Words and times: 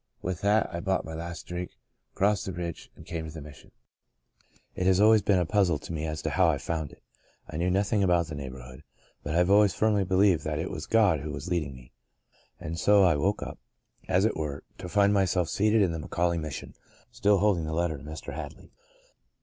With 0.23 0.41
that 0.41 0.67
I 0.73 0.79
bought 0.79 1.05
my 1.05 1.13
last 1.13 1.45
drink, 1.45 1.73
crossed 2.15 2.47
the 2.47 2.51
bridge, 2.51 2.89
and 2.95 3.05
came 3.05 3.27
to 3.27 3.31
the 3.31 3.39
Mission. 3.39 3.69
It 4.73 4.87
has 4.87 4.99
always 4.99 5.21
been 5.21 5.37
a 5.37 5.45
puzzle 5.45 5.77
to 5.77 5.93
me 5.93 6.07
as 6.07 6.23
to 6.23 6.31
how 6.31 6.47
I 6.49 6.57
found 6.57 6.91
it. 6.91 7.03
I 7.47 7.57
knew 7.57 7.69
nothing 7.69 8.01
about 8.01 8.25
the 8.25 8.33
neighbourhood, 8.33 8.81
but 9.21 9.35
I 9.35 9.37
have 9.37 9.51
always 9.51 9.75
firmly 9.75 10.03
be 10.03 10.09
38 10.09 10.09
God's 10.09 10.09
Good 10.09 10.15
Man 10.15 10.23
lieved 10.23 10.43
that 10.45 10.59
it 10.59 10.71
was 10.73 10.85
God 10.87 11.19
who 11.19 11.31
was 11.31 11.49
leading 11.51 11.75
me, 11.75 11.91
and 12.59 12.79
so 12.79 13.03
I 13.03 13.15
woke 13.15 13.43
up, 13.43 13.59
as 14.07 14.25
it 14.25 14.35
were, 14.35 14.63
to 14.79 14.89
find 14.89 15.13
myself 15.13 15.49
seated 15.49 15.83
in 15.83 15.91
the 15.91 15.99
McAuley 15.99 16.39
Mission, 16.39 16.73
still 17.11 17.37
holding 17.37 17.65
the 17.65 17.71
letter 17.73 17.99
to 17.99 18.03
Mr. 18.03 18.33
Hadley. 18.33 18.71